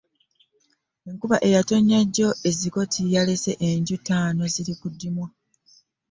Enkuba 1.09 1.37
eyatonnye 1.47 1.97
jjo 2.07 2.29
e 2.49 2.51
Zigoti 2.59 3.01
yalese 3.13 3.51
enju 3.67 3.95
ttaano 3.99 4.43
ziri 4.53 4.73
ku 4.79 4.87
ddimwa. 4.93 5.27